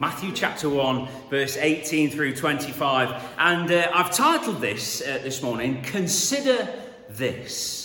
Matthew 0.00 0.32
chapter 0.32 0.68
1, 0.68 1.08
verse 1.30 1.56
18 1.56 2.10
through 2.10 2.34
25. 2.34 3.22
And 3.38 3.70
uh, 3.70 3.88
I've 3.94 4.12
titled 4.12 4.60
this 4.60 5.00
uh, 5.00 5.20
this 5.22 5.40
morning, 5.42 5.80
Consider 5.82 6.68
This. 7.08 7.79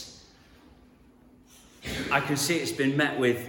I 2.16 2.22
can 2.22 2.38
see 2.38 2.56
it's 2.56 2.72
been 2.72 2.96
met 2.96 3.20
with 3.20 3.46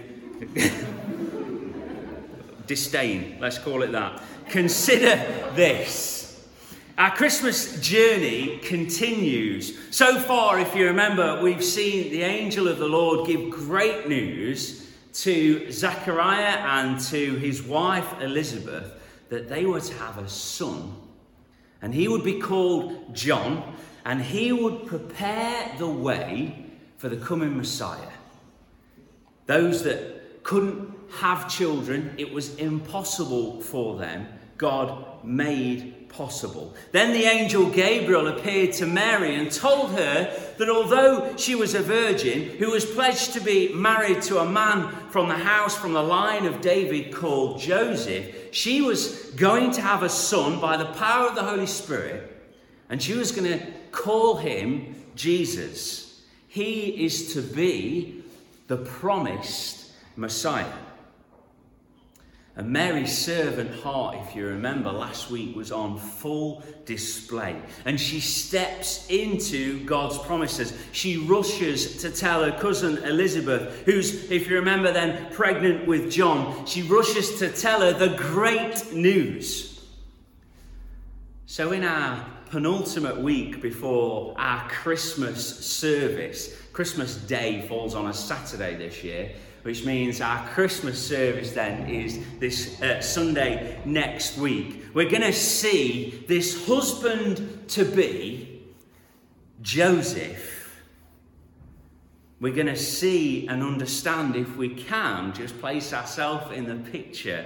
disdain, 2.67 3.37
let's 3.39 3.57
call 3.57 3.81
it 3.81 3.93
that. 3.93 4.21
Consider 4.49 5.15
this. 5.55 6.45
Our 6.97 7.15
Christmas 7.15 7.79
journey 7.79 8.57
continues. 8.57 9.95
So 9.95 10.19
far, 10.19 10.59
if 10.59 10.75
you 10.75 10.87
remember, 10.87 11.41
we've 11.41 11.63
seen 11.63 12.11
the 12.11 12.23
angel 12.23 12.67
of 12.67 12.77
the 12.77 12.89
Lord 12.89 13.25
give 13.25 13.51
great 13.51 14.09
news 14.09 14.91
to 15.13 15.71
Zechariah 15.71 16.57
and 16.57 16.99
to 17.05 17.35
his 17.35 17.63
wife 17.63 18.19
Elizabeth 18.19 18.91
that 19.29 19.47
they 19.47 19.65
were 19.65 19.79
to 19.79 19.93
have 19.93 20.17
a 20.17 20.27
son. 20.27 20.93
And 21.81 21.93
he 21.93 22.09
would 22.09 22.25
be 22.25 22.41
called 22.41 23.15
John, 23.15 23.77
and 24.03 24.21
he 24.21 24.51
would 24.51 24.87
prepare 24.87 25.73
the 25.77 25.87
way 25.87 26.65
for 26.97 27.07
the 27.07 27.15
coming 27.15 27.55
Messiah. 27.55 28.11
Those 29.47 29.83
that 29.83 30.43
couldn't 30.43 30.93
have 31.19 31.49
children, 31.49 32.13
it 32.17 32.31
was 32.31 32.55
impossible 32.55 33.61
for 33.61 33.97
them. 33.97 34.27
God 34.57 35.23
made 35.23 36.09
possible. 36.09 36.73
Then 36.91 37.13
the 37.13 37.25
angel 37.25 37.69
Gabriel 37.69 38.27
appeared 38.27 38.73
to 38.73 38.85
Mary 38.85 39.35
and 39.35 39.51
told 39.51 39.91
her 39.91 40.53
that 40.57 40.69
although 40.69 41.35
she 41.37 41.53
was 41.53 41.75
a 41.75 41.81
virgin 41.81 42.57
who 42.57 42.71
was 42.71 42.85
pledged 42.85 43.33
to 43.33 43.39
be 43.39 43.73
married 43.73 44.21
to 44.23 44.39
a 44.39 44.49
man 44.49 44.93
from 45.09 45.27
the 45.27 45.35
house, 45.35 45.77
from 45.77 45.93
the 45.93 46.01
line 46.01 46.45
of 46.45 46.61
David 46.61 47.13
called 47.13 47.59
Joseph, 47.59 48.53
she 48.53 48.81
was 48.81 49.31
going 49.35 49.71
to 49.71 49.81
have 49.81 50.03
a 50.03 50.09
son 50.09 50.59
by 50.59 50.77
the 50.77 50.85
power 50.93 51.27
of 51.27 51.35
the 51.35 51.43
Holy 51.43 51.67
Spirit, 51.67 52.35
and 52.89 53.01
she 53.01 53.13
was 53.13 53.31
going 53.31 53.59
to 53.59 53.65
call 53.91 54.37
him 54.37 54.95
Jesus. 55.15 56.21
He 56.47 57.05
is 57.05 57.33
to 57.33 57.41
be 57.41 58.16
the 58.67 58.77
promised 58.77 59.91
Messiah. 60.15 60.73
And 62.57 62.71
Mary's 62.71 63.15
servant 63.15 63.71
heart, 63.81 64.17
if 64.19 64.35
you 64.35 64.47
remember, 64.47 64.91
last 64.91 65.29
week 65.29 65.55
was 65.55 65.71
on 65.71 65.99
full 65.99 66.63
display. 66.85 67.55
And 67.85 67.99
she 67.99 68.19
steps 68.19 69.05
into 69.09 69.85
God's 69.85 70.17
promises. 70.17 70.73
She 70.91 71.17
rushes 71.17 72.01
to 72.01 72.09
tell 72.09 72.43
her 72.43 72.57
cousin 72.59 72.97
Elizabeth, 73.03 73.83
who's, 73.85 74.31
if 74.31 74.49
you 74.49 74.55
remember, 74.55 74.91
then 74.91 75.31
pregnant 75.31 75.85
with 75.85 76.11
John, 76.11 76.65
she 76.65 76.81
rushes 76.81 77.37
to 77.37 77.51
tell 77.51 77.81
her 77.81 77.93
the 77.93 78.17
great 78.17 78.91
news. 78.91 79.85
So, 81.45 81.71
in 81.71 81.83
our 81.83 82.25
penultimate 82.49 83.17
week 83.17 83.61
before 83.61 84.33
our 84.35 84.67
Christmas 84.67 85.63
service, 85.63 86.57
Christmas 86.77 87.15
Day 87.15 87.65
falls 87.67 87.95
on 87.95 88.05
a 88.05 88.13
Saturday 88.13 88.75
this 88.75 89.03
year 89.03 89.31
which 89.63 89.83
means 89.83 90.21
our 90.21 90.47
Christmas 90.49 91.03
service 91.03 91.53
then 91.53 91.89
is 91.89 92.19
this 92.37 92.79
uh, 92.83 93.01
Sunday 93.01 93.81
next 93.83 94.37
week. 94.37 94.83
We're 94.93 95.09
going 95.09 95.23
to 95.23 95.33
see 95.33 96.23
this 96.27 96.67
husband 96.67 97.67
to 97.69 97.83
be, 97.83 98.61
Joseph. 99.63 100.79
We're 102.39 102.53
going 102.53 102.67
to 102.67 102.75
see 102.75 103.47
and 103.47 103.63
understand, 103.63 104.35
if 104.35 104.55
we 104.55 104.69
can, 104.69 105.33
just 105.33 105.59
place 105.59 105.93
ourselves 105.93 106.55
in 106.55 106.65
the 106.65 106.91
picture 106.91 107.43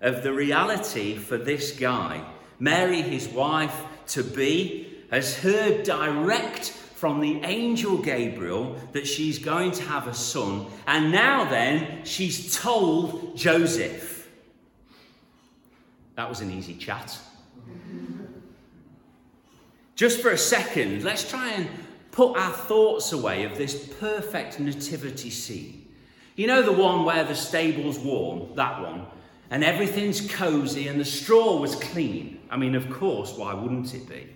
of 0.00 0.22
the 0.22 0.32
reality 0.32 1.18
for 1.18 1.36
this 1.36 1.72
guy. 1.72 2.24
Mary, 2.58 3.02
his 3.02 3.28
wife 3.28 3.82
to 4.06 4.24
be, 4.24 5.04
has 5.10 5.36
heard 5.36 5.82
direct 5.82 6.72
from 7.02 7.18
the 7.18 7.40
angel 7.42 7.98
Gabriel 7.98 8.76
that 8.92 9.08
she's 9.08 9.40
going 9.40 9.72
to 9.72 9.82
have 9.82 10.06
a 10.06 10.14
son. 10.14 10.64
And 10.86 11.10
now, 11.10 11.44
then, 11.44 12.04
she's 12.04 12.56
told 12.56 13.36
Joseph. 13.36 14.30
That 16.14 16.28
was 16.28 16.40
an 16.42 16.52
easy 16.52 16.76
chat. 16.76 17.18
Just 19.96 20.20
for 20.20 20.30
a 20.30 20.38
second, 20.38 21.02
let's 21.02 21.28
try 21.28 21.50
and 21.54 21.68
put 22.12 22.38
our 22.38 22.52
thoughts 22.52 23.12
away 23.12 23.42
of 23.42 23.58
this 23.58 23.84
perfect 23.98 24.60
nativity 24.60 25.30
scene. 25.30 25.92
You 26.36 26.46
know 26.46 26.62
the 26.62 26.70
one 26.70 27.04
where 27.04 27.24
the 27.24 27.34
stable's 27.34 27.98
warm? 27.98 28.54
That 28.54 28.80
one. 28.80 29.06
And 29.50 29.64
everything's 29.64 30.32
cozy 30.32 30.86
and 30.86 31.00
the 31.00 31.04
straw 31.04 31.56
was 31.56 31.74
clean. 31.74 32.38
I 32.48 32.56
mean, 32.56 32.76
of 32.76 32.88
course, 32.90 33.32
why 33.36 33.54
wouldn't 33.54 33.92
it 33.92 34.08
be? 34.08 34.28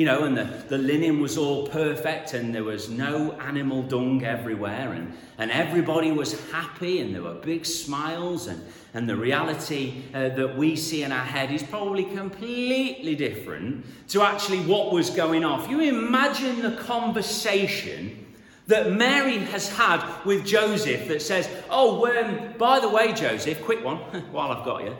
You 0.00 0.06
know, 0.06 0.24
and 0.24 0.34
the, 0.34 0.44
the 0.68 0.78
linen 0.78 1.20
was 1.20 1.36
all 1.36 1.66
perfect 1.66 2.32
and 2.32 2.54
there 2.54 2.64
was 2.64 2.88
no 2.88 3.32
animal 3.32 3.82
dung 3.82 4.24
everywhere 4.24 4.94
and, 4.94 5.12
and 5.36 5.50
everybody 5.50 6.10
was 6.10 6.40
happy 6.50 7.00
and 7.00 7.14
there 7.14 7.20
were 7.20 7.34
big 7.34 7.66
smiles 7.66 8.46
and, 8.46 8.64
and 8.94 9.06
the 9.06 9.14
reality 9.14 10.04
uh, 10.14 10.30
that 10.30 10.56
we 10.56 10.74
see 10.74 11.02
in 11.02 11.12
our 11.12 11.26
head 11.26 11.52
is 11.52 11.62
probably 11.62 12.04
completely 12.04 13.14
different 13.14 13.84
to 14.08 14.22
actually 14.22 14.60
what 14.60 14.90
was 14.90 15.10
going 15.10 15.44
off. 15.44 15.68
You 15.68 15.80
imagine 15.80 16.62
the 16.62 16.76
conversation 16.76 18.24
that 18.68 18.92
Mary 18.92 19.36
has 19.36 19.68
had 19.68 20.02
with 20.24 20.46
Joseph 20.46 21.08
that 21.08 21.20
says, 21.20 21.46
Oh, 21.68 22.06
um, 22.06 22.54
by 22.56 22.80
the 22.80 22.88
way, 22.88 23.12
Joseph, 23.12 23.62
quick 23.62 23.84
one 23.84 23.98
while 24.32 24.50
I've 24.50 24.64
got 24.64 24.82
you 24.82 24.96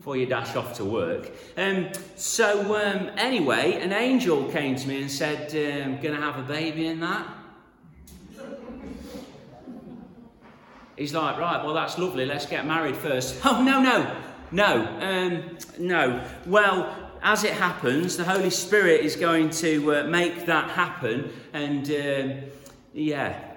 before 0.00 0.16
you 0.16 0.24
dash 0.24 0.56
off 0.56 0.72
to 0.72 0.82
work. 0.82 1.30
Um, 1.58 1.90
so, 2.16 2.74
um, 2.74 3.10
anyway, 3.18 3.74
an 3.82 3.92
angel 3.92 4.50
came 4.50 4.74
to 4.74 4.88
me 4.88 5.02
and 5.02 5.10
said, 5.10 5.50
um, 5.50 6.00
Gonna 6.00 6.22
have 6.22 6.38
a 6.38 6.42
baby 6.42 6.86
in 6.86 7.00
that? 7.00 7.28
He's 10.96 11.12
like, 11.12 11.36
Right, 11.36 11.62
well, 11.62 11.74
that's 11.74 11.98
lovely. 11.98 12.24
Let's 12.24 12.46
get 12.46 12.64
married 12.64 12.96
first. 12.96 13.40
Oh, 13.44 13.62
no, 13.62 13.82
no, 13.82 14.16
no, 14.50 14.86
um, 15.02 15.58
no. 15.78 16.26
Well, 16.46 16.96
as 17.22 17.44
it 17.44 17.52
happens, 17.52 18.16
the 18.16 18.24
Holy 18.24 18.48
Spirit 18.48 19.04
is 19.04 19.16
going 19.16 19.50
to 19.50 19.96
uh, 19.96 20.04
make 20.04 20.46
that 20.46 20.70
happen. 20.70 21.30
And 21.52 21.90
uh, 21.90 22.46
yeah, 22.94 23.49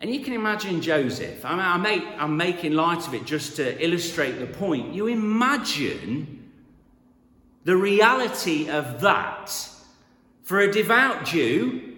and 0.00 0.12
you 0.12 0.20
can 0.20 0.32
imagine 0.32 0.80
Joseph. 0.80 1.44
I 1.44 1.50
mean, 1.50 1.60
I 1.60 1.76
make, 1.76 2.04
I'm 2.16 2.36
making 2.36 2.72
light 2.72 3.06
of 3.06 3.12
it 3.12 3.26
just 3.26 3.56
to 3.56 3.84
illustrate 3.84 4.38
the 4.38 4.46
point. 4.46 4.94
You 4.94 5.08
imagine 5.08 6.50
the 7.64 7.76
reality 7.76 8.70
of 8.70 9.02
that 9.02 9.68
for 10.42 10.60
a 10.60 10.72
devout 10.72 11.26
Jew, 11.26 11.96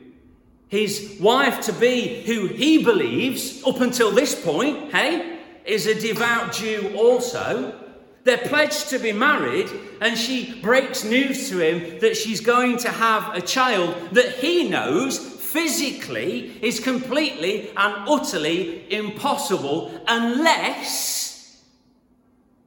his 0.66 1.16
wife 1.20 1.60
to 1.62 1.72
be, 1.72 2.22
who 2.24 2.48
he 2.48 2.82
believes, 2.82 3.62
up 3.64 3.80
until 3.80 4.10
this 4.10 4.34
point, 4.42 4.92
hey, 4.92 5.38
is 5.64 5.86
a 5.86 5.94
devout 5.94 6.52
Jew 6.52 6.92
also. 6.96 7.78
They're 8.24 8.38
pledged 8.38 8.90
to 8.90 8.98
be 8.98 9.12
married, 9.12 9.70
and 10.00 10.19
she 10.19 10.60
breaks 10.60 11.04
news 11.04 11.49
to 11.50 11.60
him 11.60 12.00
that 12.00 12.16
she's 12.16 12.40
going 12.40 12.78
to 12.78 12.88
have 12.88 13.34
a 13.34 13.40
child 13.40 13.94
that 14.12 14.37
he 14.37 14.69
knows 14.69 15.31
physically 15.52 16.58
is 16.62 16.81
completely 16.81 17.69
and 17.76 18.08
utterly 18.08 18.90
impossible 18.90 19.93
unless, 20.08 21.62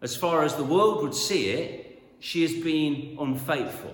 as 0.04 0.16
far 0.16 0.44
as 0.44 0.56
the 0.56 0.64
world 0.64 1.02
would 1.02 1.16
see 1.16 1.50
it, 1.50 2.04
she 2.20 2.44
has 2.44 2.54
been 2.54 3.18
unfaithful. 3.20 3.94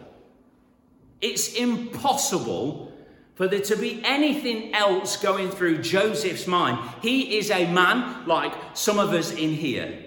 It's 1.21 1.53
impossible 1.53 2.91
for 3.35 3.47
there 3.47 3.61
to 3.61 3.77
be 3.77 4.01
anything 4.03 4.73
else 4.73 5.15
going 5.15 5.49
through 5.51 5.81
Joseph's 5.81 6.45
mind. 6.45 6.77
He 7.01 7.38
is 7.38 7.49
a 7.49 7.71
man 7.71 8.27
like 8.27 8.53
some 8.73 8.99
of 8.99 9.13
us 9.13 9.31
in 9.31 9.53
here. 9.53 10.03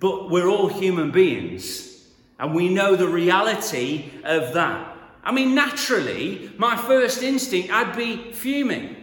But 0.00 0.28
we're 0.28 0.48
all 0.48 0.68
human 0.68 1.10
beings, 1.12 2.04
and 2.38 2.54
we 2.54 2.68
know 2.68 2.94
the 2.94 3.08
reality 3.08 4.10
of 4.22 4.52
that. 4.52 4.95
I 5.26 5.32
mean, 5.32 5.56
naturally, 5.56 6.52
my 6.56 6.76
first 6.76 7.20
instinct, 7.20 7.72
I'd 7.72 7.96
be 7.96 8.30
fuming. 8.32 8.94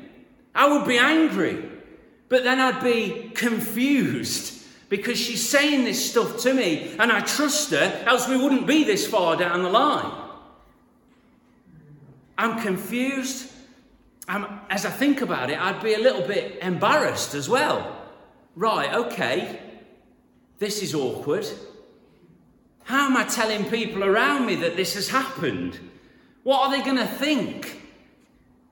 I 0.56 0.72
would 0.72 0.88
be 0.88 0.98
angry. 0.98 1.70
But 2.30 2.46
then 2.46 2.62
I'd 2.62 2.82
be 2.82 3.30
confused 3.36 4.64
because 4.88 5.20
she's 5.20 5.48
saying 5.48 5.84
this 5.84 6.10
stuff 6.10 6.40
to 6.44 6.54
me 6.54 6.96
and 6.98 7.12
I 7.12 7.20
trust 7.20 7.72
her, 7.72 8.04
else 8.06 8.30
we 8.30 8.38
wouldn't 8.38 8.66
be 8.66 8.86
this 8.86 9.06
far 9.06 9.36
down 9.36 9.64
the 9.64 9.70
line. 9.70 10.12
I'm 12.38 12.62
confused. 12.62 13.52
um, 14.30 14.62
as 14.70 14.86
I 14.86 14.92
think 14.92 15.20
about 15.20 15.50
it, 15.50 15.60
I'd 15.60 15.84
be 15.84 15.94
a 15.94 16.00
little 16.00 16.26
bit 16.26 16.60
embarrassed 16.62 17.36
as 17.36 17.50
well. 17.50 18.02
Right, 18.56 18.94
okay, 18.94 19.60
this 20.58 20.82
is 20.82 20.96
awkward. 20.96 21.46
How 22.86 23.08
am 23.08 23.18
I 23.18 23.26
telling 23.26 23.66
people 23.66 24.06
around 24.06 24.46
me 24.46 24.56
that 24.56 24.78
this 24.78 24.94
has 24.96 25.10
happened? 25.10 25.80
What 26.44 26.62
are 26.62 26.72
they 26.72 26.84
going 26.84 26.98
to 26.98 27.08
think? 27.08 27.82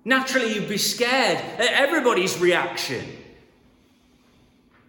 Naturally, 0.03 0.53
you'd 0.53 0.69
be 0.69 0.77
scared 0.77 1.37
at 1.37 1.73
everybody's 1.73 2.39
reaction. 2.39 3.05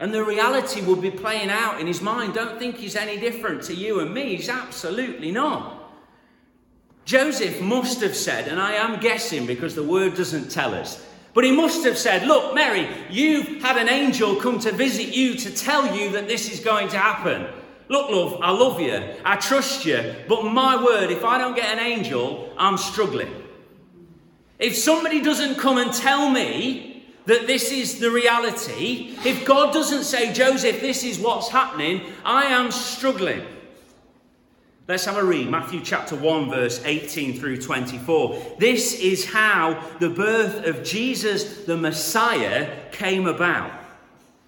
And 0.00 0.12
the 0.12 0.24
reality 0.24 0.80
would 0.80 1.00
be 1.00 1.10
playing 1.10 1.50
out 1.50 1.80
in 1.80 1.86
his 1.86 2.00
mind. 2.00 2.34
Don't 2.34 2.58
think 2.58 2.76
he's 2.76 2.96
any 2.96 3.18
different 3.20 3.62
to 3.64 3.74
you 3.74 4.00
and 4.00 4.12
me. 4.12 4.34
He's 4.36 4.48
absolutely 4.48 5.30
not. 5.30 5.78
Joseph 7.04 7.60
must 7.60 8.00
have 8.00 8.16
said, 8.16 8.48
and 8.48 8.60
I 8.60 8.72
am 8.72 9.00
guessing 9.00 9.46
because 9.46 9.74
the 9.74 9.82
word 9.82 10.16
doesn't 10.16 10.50
tell 10.50 10.74
us, 10.74 11.04
but 11.34 11.44
he 11.44 11.52
must 11.52 11.84
have 11.84 11.98
said, 11.98 12.26
Look, 12.26 12.54
Mary, 12.54 12.88
you've 13.10 13.62
had 13.62 13.76
an 13.76 13.88
angel 13.88 14.36
come 14.36 14.58
to 14.60 14.72
visit 14.72 15.14
you 15.14 15.34
to 15.34 15.54
tell 15.54 15.96
you 15.96 16.10
that 16.12 16.28
this 16.28 16.50
is 16.50 16.60
going 16.60 16.88
to 16.88 16.98
happen. 16.98 17.46
Look, 17.92 18.08
love, 18.08 18.38
I 18.40 18.52
love 18.52 18.80
you, 18.80 19.02
I 19.22 19.36
trust 19.36 19.84
you, 19.84 20.14
but 20.26 20.44
my 20.44 20.82
word, 20.82 21.10
if 21.10 21.26
I 21.26 21.36
don't 21.36 21.54
get 21.54 21.76
an 21.76 21.78
angel, 21.78 22.50
I'm 22.56 22.78
struggling. 22.78 23.30
If 24.58 24.74
somebody 24.74 25.20
doesn't 25.20 25.56
come 25.56 25.76
and 25.76 25.92
tell 25.92 26.30
me 26.30 27.04
that 27.26 27.46
this 27.46 27.70
is 27.70 28.00
the 28.00 28.10
reality, 28.10 29.14
if 29.26 29.44
God 29.44 29.74
doesn't 29.74 30.04
say, 30.04 30.32
Joseph, 30.32 30.80
this 30.80 31.04
is 31.04 31.18
what's 31.18 31.50
happening, 31.50 32.00
I 32.24 32.44
am 32.44 32.70
struggling. 32.70 33.44
Let's 34.88 35.04
have 35.04 35.18
a 35.18 35.24
read 35.24 35.50
Matthew 35.50 35.82
chapter 35.84 36.16
1, 36.16 36.48
verse 36.48 36.82
18 36.86 37.38
through 37.38 37.60
24. 37.60 38.56
This 38.58 38.98
is 39.00 39.26
how 39.26 39.86
the 40.00 40.08
birth 40.08 40.64
of 40.66 40.82
Jesus 40.82 41.66
the 41.66 41.76
Messiah 41.76 42.90
came 42.90 43.26
about. 43.26 43.81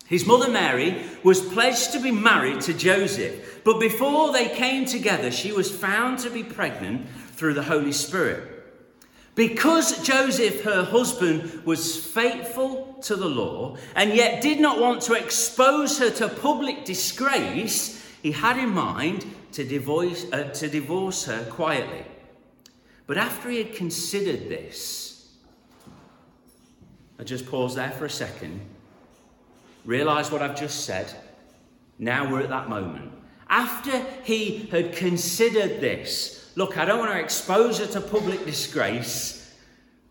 His 0.06 0.27
mother 0.27 0.51
Mary 0.51 1.03
was 1.23 1.41
pledged 1.41 1.93
to 1.93 2.01
be 2.01 2.11
married 2.11 2.61
to 2.62 2.75
Joseph, 2.75 3.62
but 3.65 3.81
before 3.81 4.33
they 4.33 4.49
came 4.49 4.85
together, 4.85 5.31
she 5.31 5.53
was 5.53 5.75
found 5.75 6.19
to 6.21 6.31
be 6.31 6.43
pregnant 6.45 7.09
through 7.33 7.55
the 7.55 7.62
Holy 7.62 7.93
Spirit. 7.93 8.51
Because 9.35 10.06
Joseph, 10.06 10.62
her 10.62 10.85
husband, 10.85 11.65
was 11.65 12.05
faithful 12.05 12.95
to 13.03 13.17
the 13.17 13.29
law 13.29 13.77
and 13.97 14.15
yet 14.15 14.43
did 14.43 14.61
not 14.61 14.79
want 14.79 15.03
to 15.03 15.15
expose 15.15 15.99
her 15.99 16.11
to 16.11 16.29
public 16.29 16.85
disgrace, 16.85 18.01
he 18.23 18.31
had 18.31 18.59
in 18.59 18.71
mind 18.71 19.27
to 19.53 19.65
divorce, 19.65 20.27
uh, 20.33 20.45
to 20.51 20.69
divorce 20.69 21.25
her 21.25 21.45
quietly. 21.51 22.05
But 23.06 23.19
after 23.19 23.51
he 23.51 23.59
had 23.59 23.75
considered 23.75 24.49
this, 24.49 25.33
I 27.19 27.25
just 27.25 27.47
pause 27.47 27.75
there 27.75 27.91
for 27.91 28.06
a 28.06 28.11
second, 28.11 28.61
realize 29.85 30.31
what 30.31 30.43
I've 30.43 30.59
just 30.59 30.85
said. 30.85 31.13
Now 31.99 32.31
we're 32.31 32.41
at 32.41 32.49
that 32.49 32.69
moment. 32.69 33.13
After 33.49 34.05
he 34.25 34.67
had 34.71 34.97
considered 34.97 35.81
this, 35.81 36.53
look, 36.57 36.79
I 36.79 36.85
don't 36.85 36.99
want 36.99 37.13
to 37.13 37.21
expose 37.21 37.79
her 37.79 37.87
to 37.87 38.01
public 38.01 38.45
disgrace, 38.45 39.55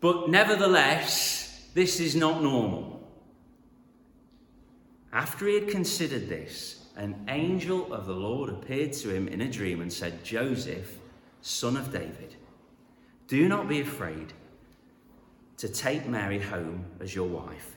but 0.00 0.28
nevertheless, 0.30 1.68
this 1.74 2.00
is 2.00 2.14
not 2.14 2.42
normal. 2.42 3.08
After 5.12 5.46
he 5.46 5.54
had 5.54 5.68
considered 5.68 6.28
this, 6.28 6.86
an 6.96 7.26
angel 7.28 7.92
of 7.92 8.06
the 8.06 8.14
Lord 8.14 8.50
appeared 8.50 8.92
to 8.94 9.10
him 9.10 9.28
in 9.28 9.40
a 9.40 9.50
dream 9.50 9.80
and 9.80 9.92
said, 9.92 10.24
Joseph, 10.24 10.98
son 11.42 11.76
of 11.76 11.92
David, 11.92 12.36
do 13.26 13.48
not 13.48 13.68
be 13.68 13.80
afraid 13.80 14.32
to 15.56 15.68
take 15.68 16.06
Mary 16.06 16.40
home 16.40 16.84
as 17.00 17.14
your 17.14 17.28
wife, 17.28 17.76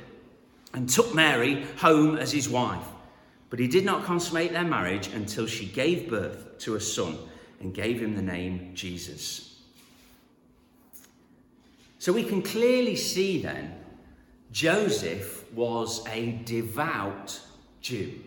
and 0.73 0.89
took 0.89 1.13
Mary 1.13 1.65
home 1.77 2.17
as 2.17 2.31
his 2.31 2.49
wife. 2.49 2.85
But 3.49 3.59
he 3.59 3.67
did 3.67 3.85
not 3.85 4.05
consummate 4.05 4.53
their 4.53 4.63
marriage 4.63 5.07
until 5.07 5.45
she 5.45 5.65
gave 5.65 6.09
birth 6.09 6.57
to 6.59 6.75
a 6.75 6.79
son 6.79 7.17
and 7.59 7.73
gave 7.73 8.01
him 8.01 8.15
the 8.15 8.21
name 8.21 8.71
Jesus. 8.73 9.59
So 11.99 12.11
we 12.13 12.23
can 12.23 12.41
clearly 12.41 12.95
see 12.95 13.41
then 13.41 13.75
Joseph 14.51 15.51
was 15.53 16.05
a 16.07 16.41
devout 16.45 17.39
Jew. 17.81 18.19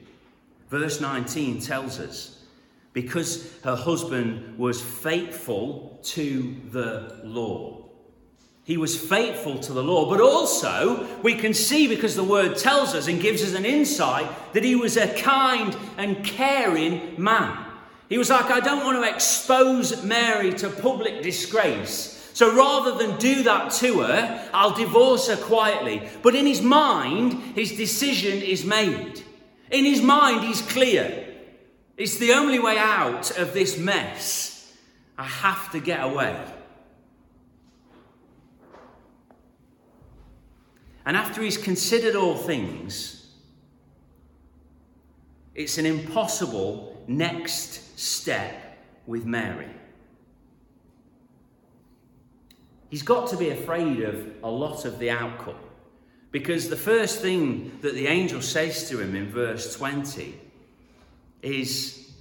Verse 0.69 1.00
19 1.00 1.61
tells 1.61 1.99
us 1.99 2.44
because 2.93 3.52
her 3.62 3.76
husband 3.76 4.56
was 4.58 4.81
faithful 4.81 5.99
to 6.02 6.55
the 6.70 7.20
law. 7.25 7.84
He 8.65 8.79
was 8.79 8.99
faithful 8.99 9.59
to 9.59 9.73
the 9.75 9.83
law, 9.83 10.09
but 10.09 10.23
also 10.23 11.07
we 11.23 11.35
can 11.35 11.53
see 11.53 11.87
because 11.87 12.17
the 12.17 12.25
word 12.25 12.57
tells 12.57 12.95
us 12.95 13.09
and 13.09 13.21
gives 13.21 13.43
us 13.43 13.55
an 13.55 13.67
insight 13.67 14.27
that 14.55 14.65
he 14.65 14.75
was 14.75 14.97
a 14.97 15.15
kind 15.21 15.77
and 15.99 16.25
caring 16.25 17.15
man. 17.19 17.59
He 18.09 18.17
was 18.17 18.31
like, 18.31 18.51
I 18.51 18.61
don't 18.61 18.85
want 18.85 19.03
to 19.03 19.15
expose 19.15 20.03
Mary 20.03 20.53
to 20.55 20.71
public 20.71 21.23
disgrace. 21.23 22.31
So 22.33 22.55
rather 22.57 22.97
than 22.97 23.19
do 23.19 23.43
that 23.45 23.71
to 23.75 24.01
her, 24.01 24.51
I'll 24.55 24.75
divorce 24.75 25.29
her 25.29 25.37
quietly. 25.37 26.09
But 26.23 26.35
in 26.35 26.47
his 26.47 26.63
mind, 26.63 27.35
his 27.55 27.77
decision 27.77 28.43
is 28.43 28.65
made. 28.65 29.23
In 29.71 29.85
his 29.85 30.01
mind, 30.01 30.45
he's 30.45 30.63
clear. 30.63 31.35
It's 31.97 32.17
the 32.17 32.33
only 32.33 32.59
way 32.59 32.79
out 32.79 33.39
of 33.39 33.53
this 33.53 33.79
mess. 33.79 34.73
I 35.17 35.25
have 35.25 35.71
to 35.73 35.81
get 35.81 36.03
away. 36.03 36.37
And 41.06 41.17
after 41.17 41.43
he's 41.43 41.58
considered 41.58 42.17
all 42.17 42.37
things, 42.37 43.27
it's 45.55 45.79
an 45.79 45.87
impossible 45.87 47.05
next 47.06 47.99
step 47.99 48.79
with 49.06 49.25
Mary. 49.25 49.69
He's 52.89 53.03
got 53.03 53.29
to 53.31 53.37
be 53.37 53.51
afraid 53.51 54.01
of 54.03 54.34
a 54.43 54.51
lot 54.51 54.84
of 54.84 54.99
the 54.99 55.11
outcome. 55.11 55.56
Because 56.31 56.69
the 56.69 56.77
first 56.77 57.20
thing 57.20 57.79
that 57.81 57.94
the 57.94 58.06
angel 58.06 58.41
says 58.43 58.89
to 58.89 59.01
him 59.01 59.15
in 59.15 59.31
verse 59.31 59.77
20 59.77 60.34
is, 61.43 62.13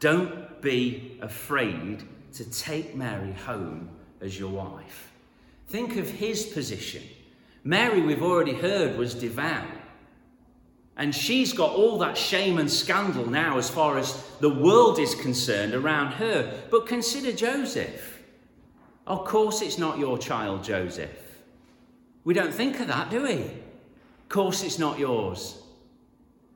Don't 0.00 0.60
be 0.60 1.18
afraid 1.22 2.02
to 2.34 2.50
take 2.50 2.94
Mary 2.94 3.32
home 3.32 3.88
as 4.20 4.38
your 4.38 4.50
wife. 4.50 5.12
Think 5.68 5.96
of 5.96 6.08
his 6.08 6.44
position. 6.44 7.02
Mary, 7.64 8.00
we've 8.00 8.22
already 8.22 8.54
heard, 8.54 8.96
was 8.96 9.14
devout. 9.14 9.66
And 10.96 11.14
she's 11.14 11.52
got 11.52 11.72
all 11.72 11.98
that 11.98 12.18
shame 12.18 12.58
and 12.58 12.70
scandal 12.70 13.28
now 13.28 13.56
as 13.58 13.70
far 13.70 13.98
as 13.98 14.22
the 14.40 14.50
world 14.50 14.98
is 14.98 15.14
concerned 15.14 15.74
around 15.74 16.12
her. 16.12 16.62
But 16.70 16.86
consider 16.86 17.32
Joseph. 17.32 18.22
Of 19.06 19.24
course, 19.24 19.62
it's 19.62 19.78
not 19.78 19.98
your 19.98 20.18
child, 20.18 20.62
Joseph. 20.62 21.10
We 22.24 22.34
don't 22.34 22.54
think 22.54 22.78
of 22.80 22.88
that, 22.88 23.10
do 23.10 23.22
we? 23.22 23.34
Of 23.34 24.28
course, 24.28 24.62
it's 24.62 24.78
not 24.78 24.98
yours. 24.98 25.58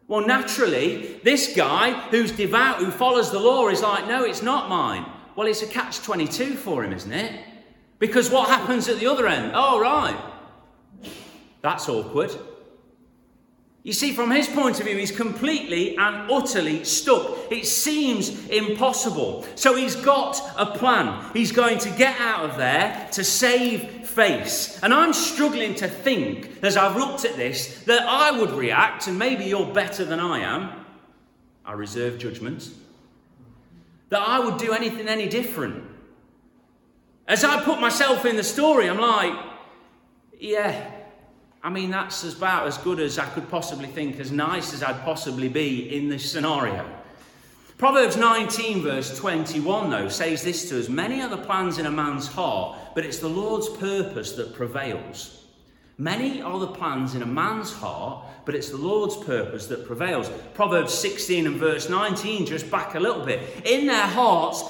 Well, 0.09 0.25
naturally, 0.25 1.19
this 1.25 1.57
guy 1.57 1.93
who's 2.11 2.31
devout, 2.31 2.77
who 2.77 2.91
follows 2.91 3.33
the 3.33 3.41
law, 3.41 3.69
is 3.69 3.83
like, 3.83 4.07
no, 4.07 4.25
it's 4.25 4.43
not 4.43 4.69
mine. 4.69 5.05
Well, 5.35 5.49
it's 5.49 5.63
a 5.63 5.67
catch 5.67 6.03
22 6.03 6.55
for 6.55 6.85
him, 6.85 6.93
isn't 6.93 7.13
it? 7.13 7.41
Because 7.99 8.31
what 8.31 8.49
happens 8.49 8.89
at 8.89 9.01
the 9.01 9.07
other 9.07 9.27
end? 9.27 9.53
Oh, 9.55 9.81
right. 9.81 10.17
That's 11.63 11.89
awkward. 11.89 12.33
You 13.87 13.93
see, 13.93 14.13
from 14.13 14.33
his 14.33 14.49
point 14.49 14.81
of 14.81 14.87
view, 14.87 14.97
he's 14.97 15.13
completely 15.13 15.97
and 15.97 16.29
utterly 16.29 16.83
stuck. 16.83 17.53
It 17.53 17.67
seems 17.67 18.49
impossible. 18.49 19.47
So 19.55 19.77
he's 19.77 19.95
got 19.95 20.41
a 20.57 20.67
plan. 20.67 21.31
He's 21.33 21.53
going 21.53 21.79
to 21.79 21.91
get 21.91 22.19
out 22.21 22.51
of 22.51 22.57
there 22.57 23.09
to 23.13 23.23
save 23.23 24.09
face. 24.09 24.81
And 24.83 24.93
I'm 24.93 25.13
struggling 25.13 25.77
to 25.77 25.87
think, 25.87 26.51
as 26.65 26.77
I've 26.77 26.97
looked 26.97 27.25
at 27.25 27.37
this, 27.37 27.85
that 27.85 28.03
I 28.03 28.37
would 28.37 28.51
react, 28.51 29.07
and 29.07 29.17
maybe 29.17 29.45
you're 29.45 29.73
better 29.73 30.05
than 30.05 30.19
I 30.19 30.41
am. 30.41 30.85
I 31.65 31.75
reserve 31.75 32.19
judgment. 32.19 32.69
That 34.09 34.21
I 34.21 34.41
would 34.41 34.59
do 34.59 34.73
anything 34.73 35.07
any 35.07 35.29
different. 35.29 35.85
As 37.29 37.45
I 37.45 37.63
put 37.63 37.81
myself 37.81 38.25
in 38.25 38.37
the 38.37 38.43
story, 38.43 38.91
I'm 38.91 38.99
like, 38.99 39.33
yeah, 40.39 40.91
I 41.63 41.71
mean, 41.71 41.91
that's 41.91 42.23
about 42.33 42.67
as 42.67 42.79
good 42.79 43.01
as 43.01 43.19
I 43.19 43.27
could 43.27 43.51
possibly 43.51 43.89
think, 43.89 44.21
as 44.21 44.31
nice 44.31 44.73
as 44.73 44.83
I'd 44.83 45.03
possibly 45.03 45.49
be 45.49 45.97
in 45.97 46.09
this 46.09 46.31
scenario. 46.31 46.89
Proverbs 47.79 48.17
19, 48.17 48.83
verse 48.83 49.19
21, 49.19 49.91
though, 49.91 50.09
says 50.09 50.43
this 50.43 50.69
to 50.71 50.79
us 50.79 50.89
Many 50.89 51.21
are 51.21 51.29
the 51.29 51.37
plans 51.37 51.79
in 51.79 51.87
a 51.87 51.91
man's 51.91 52.27
heart, 52.27 52.79
but 52.95 53.05
it's 53.05 53.19
the 53.19 53.29
Lord's 53.29 53.69
purpose 53.69 54.33
that 54.33 54.55
prevails. 54.55 55.45
Many 55.99 56.41
are 56.41 56.59
the 56.59 56.69
plans 56.69 57.15
in 57.15 57.23
a 57.23 57.27
man's 57.27 57.73
heart, 57.73 58.25
but 58.45 58.55
it's 58.55 58.71
the 58.71 58.77
Lord's 58.77 59.17
purpose 59.17 59.67
that 59.67 59.87
prevails. 59.87 60.31
Proverbs 60.55 60.95
16 60.95 61.47
and 61.47 61.57
verse 61.57 61.91
19, 61.91 62.47
just 62.47 62.71
back 62.71 62.95
a 62.95 63.01
little 63.01 63.25
bit. 63.25 63.67
In 63.67 63.87
their 63.87 64.07
hearts, 64.07 64.63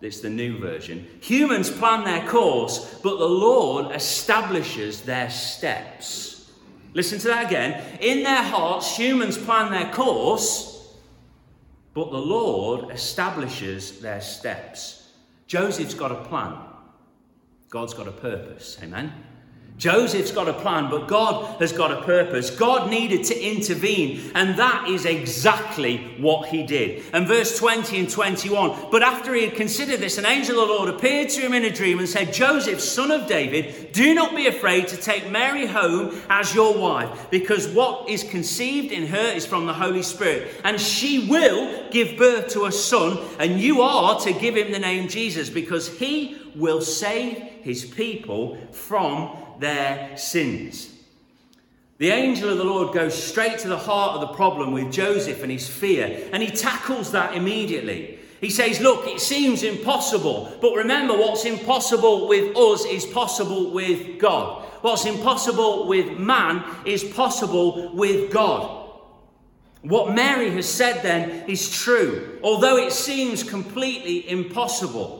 it's 0.00 0.20
the 0.20 0.30
new 0.30 0.58
version, 0.58 1.06
humans 1.20 1.70
plan 1.70 2.04
their 2.04 2.26
course, 2.26 2.98
but 3.02 3.18
the 3.18 3.28
Lord 3.28 3.94
establishes 3.94 5.02
their 5.02 5.28
steps. 5.30 6.50
Listen 6.94 7.18
to 7.20 7.28
that 7.28 7.46
again. 7.46 7.84
In 8.00 8.22
their 8.22 8.42
hearts, 8.42 8.96
humans 8.96 9.38
plan 9.38 9.70
their 9.70 9.92
course, 9.92 10.96
but 11.94 12.10
the 12.10 12.18
Lord 12.18 12.90
establishes 12.90 14.00
their 14.00 14.20
steps. 14.20 15.08
Joseph's 15.46 15.94
got 15.94 16.12
a 16.12 16.22
plan. 16.24 16.56
God's 17.68 17.94
got 17.94 18.08
a 18.08 18.12
purpose. 18.12 18.78
Amen. 18.82 19.12
Joseph's 19.80 20.30
got 20.30 20.46
a 20.46 20.52
plan, 20.52 20.90
but 20.90 21.08
God 21.08 21.58
has 21.58 21.72
got 21.72 21.90
a 21.90 22.02
purpose. 22.02 22.50
God 22.50 22.90
needed 22.90 23.24
to 23.24 23.40
intervene, 23.42 24.30
and 24.34 24.58
that 24.58 24.86
is 24.86 25.06
exactly 25.06 25.96
what 26.18 26.50
he 26.50 26.62
did. 26.62 27.02
And 27.14 27.26
verse 27.26 27.58
20 27.58 27.98
and 27.98 28.10
21 28.10 28.88
But 28.90 29.02
after 29.02 29.32
he 29.32 29.46
had 29.46 29.54
considered 29.54 30.00
this, 30.00 30.18
an 30.18 30.26
angel 30.26 30.60
of 30.60 30.68
the 30.68 30.74
Lord 30.74 30.90
appeared 30.90 31.30
to 31.30 31.40
him 31.40 31.54
in 31.54 31.64
a 31.64 31.70
dream 31.70 31.98
and 31.98 32.06
said, 32.06 32.30
Joseph, 32.30 32.78
son 32.78 33.10
of 33.10 33.26
David, 33.26 33.92
do 33.92 34.12
not 34.12 34.36
be 34.36 34.48
afraid 34.48 34.86
to 34.88 34.98
take 34.98 35.30
Mary 35.30 35.64
home 35.64 36.20
as 36.28 36.54
your 36.54 36.76
wife, 36.76 37.30
because 37.30 37.66
what 37.68 38.06
is 38.06 38.22
conceived 38.22 38.92
in 38.92 39.06
her 39.06 39.32
is 39.32 39.46
from 39.46 39.64
the 39.64 39.72
Holy 39.72 40.02
Spirit. 40.02 40.60
And 40.62 40.78
she 40.78 41.26
will 41.26 41.88
give 41.90 42.18
birth 42.18 42.48
to 42.48 42.66
a 42.66 42.72
son, 42.72 43.18
and 43.38 43.58
you 43.58 43.80
are 43.80 44.20
to 44.20 44.34
give 44.34 44.58
him 44.58 44.72
the 44.72 44.78
name 44.78 45.08
Jesus, 45.08 45.48
because 45.48 45.98
he 45.98 46.36
will 46.56 46.80
save 46.80 47.36
his 47.62 47.84
people 47.84 48.58
from 48.72 49.36
their 49.58 50.16
sins. 50.16 50.94
The 51.98 52.10
angel 52.10 52.48
of 52.48 52.56
the 52.56 52.64
Lord 52.64 52.94
goes 52.94 53.14
straight 53.14 53.58
to 53.58 53.68
the 53.68 53.76
heart 53.76 54.14
of 54.14 54.22
the 54.22 54.34
problem 54.34 54.72
with 54.72 54.90
Joseph 54.90 55.42
and 55.42 55.52
his 55.52 55.68
fear, 55.68 56.30
and 56.32 56.42
he 56.42 56.50
tackles 56.50 57.12
that 57.12 57.34
immediately. 57.34 58.18
He 58.40 58.48
says, 58.48 58.80
Look, 58.80 59.06
it 59.06 59.20
seems 59.20 59.62
impossible, 59.62 60.56
but 60.62 60.74
remember 60.74 61.14
what's 61.14 61.44
impossible 61.44 62.26
with 62.26 62.56
us 62.56 62.86
is 62.86 63.04
possible 63.04 63.70
with 63.70 64.18
God. 64.18 64.64
What's 64.80 65.04
impossible 65.04 65.86
with 65.86 66.18
man 66.18 66.64
is 66.86 67.04
possible 67.04 67.94
with 67.94 68.32
God. 68.32 68.78
What 69.82 70.14
Mary 70.14 70.50
has 70.52 70.68
said 70.68 71.02
then 71.02 71.48
is 71.48 71.70
true, 71.70 72.38
although 72.42 72.78
it 72.78 72.92
seems 72.92 73.42
completely 73.42 74.28
impossible. 74.28 75.19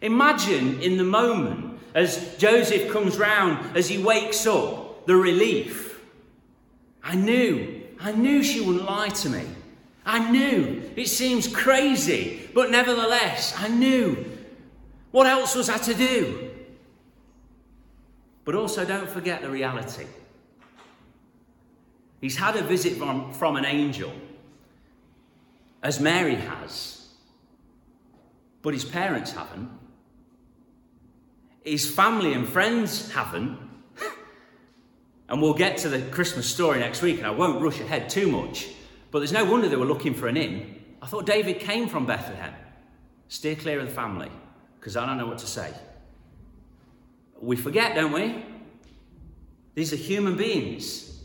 Imagine 0.00 0.80
in 0.80 0.96
the 0.96 1.04
moment 1.04 1.78
as 1.94 2.36
Joseph 2.36 2.90
comes 2.92 3.18
round, 3.18 3.76
as 3.76 3.88
he 3.88 3.98
wakes 3.98 4.46
up, 4.46 5.06
the 5.06 5.16
relief. 5.16 6.00
I 7.02 7.14
knew, 7.14 7.82
I 8.00 8.12
knew 8.12 8.42
she 8.42 8.60
wouldn't 8.60 8.84
lie 8.84 9.08
to 9.08 9.30
me. 9.30 9.44
I 10.04 10.30
knew. 10.30 10.90
It 10.96 11.08
seems 11.08 11.48
crazy, 11.48 12.48
but 12.54 12.70
nevertheless, 12.70 13.54
I 13.58 13.68
knew. 13.68 14.24
What 15.10 15.26
else 15.26 15.54
was 15.54 15.68
I 15.68 15.78
to 15.78 15.94
do? 15.94 16.50
But 18.44 18.54
also, 18.54 18.84
don't 18.84 19.08
forget 19.08 19.42
the 19.42 19.50
reality. 19.50 20.06
He's 22.20 22.36
had 22.36 22.56
a 22.56 22.62
visit 22.62 22.96
from, 22.96 23.32
from 23.32 23.56
an 23.56 23.64
angel, 23.64 24.12
as 25.82 26.00
Mary 26.00 26.34
has, 26.34 27.08
but 28.62 28.74
his 28.74 28.84
parents 28.84 29.32
haven't. 29.32 29.70
His 31.64 31.90
family 31.90 32.32
and 32.32 32.48
friends 32.48 33.12
haven't. 33.12 33.58
and 35.28 35.42
we'll 35.42 35.54
get 35.54 35.78
to 35.78 35.88
the 35.88 36.00
Christmas 36.10 36.46
story 36.46 36.80
next 36.80 37.02
week, 37.02 37.18
and 37.18 37.26
I 37.26 37.30
won't 37.30 37.62
rush 37.62 37.80
ahead 37.80 38.08
too 38.08 38.30
much. 38.30 38.68
But 39.10 39.20
there's 39.20 39.32
no 39.32 39.44
wonder 39.44 39.68
they 39.68 39.76
were 39.76 39.86
looking 39.86 40.14
for 40.14 40.28
an 40.28 40.36
inn. 40.36 40.82
I 41.00 41.06
thought 41.06 41.26
David 41.26 41.60
came 41.60 41.88
from 41.88 42.06
Bethlehem. 42.06 42.54
Steer 43.28 43.56
clear 43.56 43.80
of 43.80 43.88
the 43.88 43.94
family, 43.94 44.30
because 44.78 44.96
I 44.96 45.06
don't 45.06 45.18
know 45.18 45.26
what 45.26 45.38
to 45.38 45.46
say. 45.46 45.72
We 47.40 47.56
forget, 47.56 47.94
don't 47.94 48.12
we? 48.12 48.44
These 49.74 49.92
are 49.92 49.96
human 49.96 50.36
beings. 50.36 51.22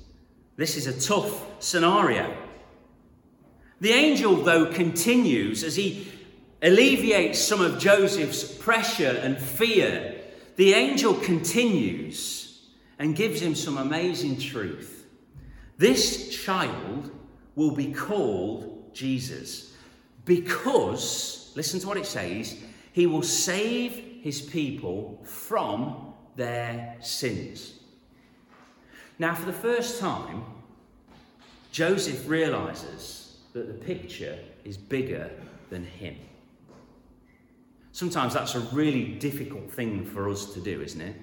This 0.57 0.77
is 0.77 0.85
a 0.85 0.99
tough 0.99 1.43
scenario. 1.63 2.35
The 3.81 3.91
angel, 3.91 4.35
though, 4.35 4.67
continues 4.67 5.63
as 5.63 5.75
he 5.75 6.07
alleviates 6.61 7.39
some 7.39 7.61
of 7.61 7.79
Joseph's 7.79 8.43
pressure 8.43 9.19
and 9.23 9.37
fear 9.37 10.12
the 10.55 10.73
angel 10.73 11.13
continues 11.15 12.61
and 12.99 13.15
gives 13.15 13.41
him 13.41 13.55
some 13.55 13.77
amazing 13.77 14.39
truth. 14.39 15.05
This 15.77 16.29
child 16.29 17.11
will 17.55 17.71
be 17.71 17.91
called 17.91 18.93
Jesus 18.93 19.73
because, 20.25 21.51
listen 21.55 21.79
to 21.79 21.87
what 21.87 21.97
it 21.97 22.05
says, 22.05 22.57
he 22.91 23.07
will 23.07 23.23
save 23.23 24.21
his 24.21 24.41
people 24.41 25.19
from 25.23 26.13
their 26.35 26.95
sins. 27.01 27.79
Now, 29.19 29.35
for 29.35 29.45
the 29.45 29.53
first 29.53 29.99
time, 29.99 30.43
Joseph 31.71 32.27
realizes 32.27 33.37
that 33.53 33.67
the 33.67 33.73
picture 33.73 34.37
is 34.63 34.77
bigger 34.77 35.29
than 35.69 35.85
him. 35.85 36.15
Sometimes 37.93 38.33
that's 38.33 38.55
a 38.55 38.59
really 38.59 39.05
difficult 39.05 39.71
thing 39.71 40.03
for 40.03 40.27
us 40.27 40.51
to 40.55 40.59
do, 40.59 40.81
isn't 40.81 40.99
it? 40.99 41.15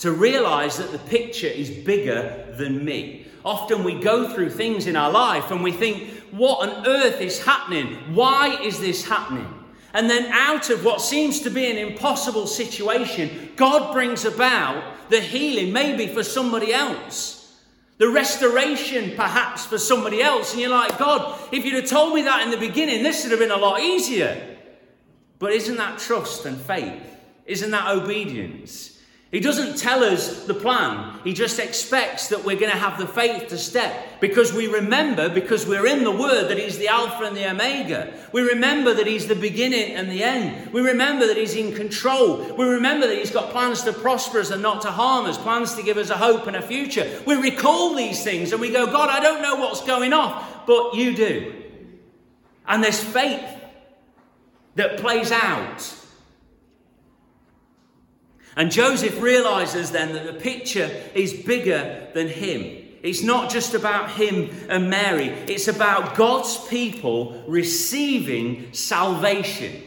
To 0.00 0.12
realize 0.12 0.76
that 0.76 0.92
the 0.92 0.98
picture 0.98 1.46
is 1.46 1.70
bigger 1.70 2.54
than 2.58 2.84
me. 2.84 3.26
Often 3.46 3.82
we 3.82 3.98
go 3.98 4.28
through 4.28 4.50
things 4.50 4.86
in 4.86 4.94
our 4.94 5.10
life 5.10 5.50
and 5.50 5.62
we 5.62 5.72
think, 5.72 6.10
what 6.30 6.68
on 6.68 6.86
earth 6.86 7.22
is 7.22 7.42
happening? 7.42 7.94
Why 8.14 8.60
is 8.62 8.78
this 8.78 9.08
happening? 9.08 9.48
And 9.94 10.10
then, 10.10 10.26
out 10.26 10.68
of 10.68 10.84
what 10.84 11.00
seems 11.00 11.40
to 11.40 11.50
be 11.50 11.70
an 11.70 11.78
impossible 11.78 12.46
situation, 12.46 13.52
God 13.56 13.94
brings 13.94 14.26
about 14.26 15.08
the 15.08 15.22
healing, 15.22 15.72
maybe 15.72 16.12
for 16.12 16.22
somebody 16.22 16.74
else. 16.74 17.58
The 17.96 18.10
restoration, 18.10 19.16
perhaps, 19.16 19.64
for 19.64 19.78
somebody 19.78 20.20
else. 20.20 20.52
And 20.52 20.60
you're 20.60 20.70
like, 20.70 20.98
God, 20.98 21.40
if 21.52 21.64
you'd 21.64 21.74
have 21.74 21.86
told 21.86 22.14
me 22.14 22.20
that 22.22 22.42
in 22.42 22.50
the 22.50 22.58
beginning, 22.58 23.02
this 23.02 23.24
would 23.24 23.30
have 23.30 23.40
been 23.40 23.50
a 23.50 23.56
lot 23.56 23.80
easier. 23.80 24.57
But 25.38 25.52
isn't 25.52 25.76
that 25.76 25.98
trust 25.98 26.44
and 26.46 26.60
faith? 26.60 27.02
Isn't 27.46 27.70
that 27.70 27.90
obedience? 27.90 28.98
He 29.30 29.40
doesn't 29.40 29.76
tell 29.76 30.02
us 30.02 30.46
the 30.46 30.54
plan. 30.54 31.20
He 31.22 31.34
just 31.34 31.58
expects 31.58 32.28
that 32.28 32.44
we're 32.44 32.58
going 32.58 32.72
to 32.72 32.78
have 32.78 32.98
the 32.98 33.06
faith 33.06 33.48
to 33.48 33.58
step 33.58 34.20
because 34.20 34.54
we 34.54 34.68
remember, 34.68 35.28
because 35.28 35.66
we're 35.66 35.86
in 35.86 36.02
the 36.02 36.10
Word, 36.10 36.48
that 36.48 36.56
He's 36.56 36.78
the 36.78 36.88
Alpha 36.88 37.24
and 37.24 37.36
the 37.36 37.50
Omega. 37.50 38.10
We 38.32 38.40
remember 38.40 38.94
that 38.94 39.06
He's 39.06 39.26
the 39.26 39.34
beginning 39.34 39.94
and 39.94 40.10
the 40.10 40.24
end. 40.24 40.72
We 40.72 40.80
remember 40.80 41.26
that 41.26 41.36
He's 41.36 41.54
in 41.54 41.74
control. 41.74 42.38
We 42.54 42.64
remember 42.64 43.06
that 43.06 43.18
He's 43.18 43.30
got 43.30 43.50
plans 43.50 43.82
to 43.82 43.92
prosper 43.92 44.40
us 44.40 44.50
and 44.50 44.62
not 44.62 44.80
to 44.82 44.90
harm 44.90 45.26
us, 45.26 45.36
plans 45.36 45.74
to 45.74 45.82
give 45.82 45.98
us 45.98 46.08
a 46.08 46.16
hope 46.16 46.46
and 46.46 46.56
a 46.56 46.62
future. 46.62 47.20
We 47.26 47.34
recall 47.34 47.94
these 47.94 48.24
things 48.24 48.52
and 48.52 48.60
we 48.62 48.72
go, 48.72 48.86
God, 48.86 49.10
I 49.10 49.20
don't 49.20 49.42
know 49.42 49.56
what's 49.56 49.84
going 49.84 50.14
on, 50.14 50.42
but 50.66 50.94
you 50.94 51.14
do. 51.14 51.54
And 52.66 52.82
there's 52.82 53.02
faith 53.02 53.57
that 54.74 54.98
plays 54.98 55.32
out. 55.32 55.94
And 58.56 58.72
Joseph 58.72 59.20
realizes 59.20 59.92
then 59.92 60.12
that 60.14 60.26
the 60.26 60.32
picture 60.32 60.90
is 61.14 61.32
bigger 61.32 62.08
than 62.12 62.28
him. 62.28 62.84
It's 63.02 63.22
not 63.22 63.50
just 63.50 63.74
about 63.74 64.10
him 64.10 64.50
and 64.68 64.90
Mary, 64.90 65.28
it's 65.28 65.68
about 65.68 66.16
God's 66.16 66.66
people 66.66 67.44
receiving 67.46 68.72
salvation. 68.72 69.82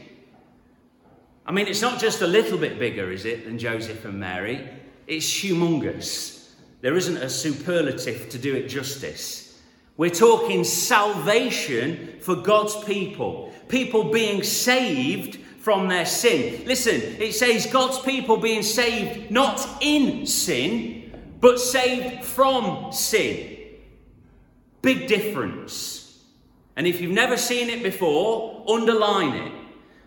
I 1.46 1.52
mean, 1.52 1.68
it's 1.68 1.82
not 1.82 2.00
just 2.00 2.22
a 2.22 2.28
little 2.28 2.58
bit 2.58 2.80
bigger, 2.80 3.12
is 3.12 3.26
it, 3.26 3.44
than 3.44 3.60
Joseph 3.60 4.06
and 4.06 4.20
Mary? 4.20 4.70
It's 5.08 5.26
humongous. 5.26 6.50
There 6.80 6.96
isn't 6.96 7.18
a 7.18 7.30
superlative 7.30 8.30
to 8.30 8.38
do 8.38 8.56
it 8.56 8.68
justice. 8.68 9.51
We're 9.98 10.10
talking 10.10 10.64
salvation 10.64 12.20
for 12.22 12.36
God's 12.36 12.84
people 12.84 13.52
people 13.72 14.12
being 14.12 14.44
saved 14.44 15.38
from 15.60 15.88
their 15.88 16.06
sin. 16.06 16.66
Listen, 16.66 17.00
it 17.20 17.34
says 17.34 17.66
God's 17.68 18.00
people 18.00 18.38
being 18.38 18.64
saved 18.64 19.32
not 19.32 19.66
in 19.80 20.28
sin, 20.28 21.12
but 21.40 21.60
saved 21.60 22.26
from 22.26 22.92
sin. 22.92 23.58
Big 24.82 25.08
difference. 25.08 26.20
And 26.76 26.86
if 26.86 27.00
you've 27.00 27.12
never 27.12 27.38
seen 27.38 27.70
it 27.70 27.82
before, 27.82 28.64
underline 28.68 29.36
it. 29.36 29.61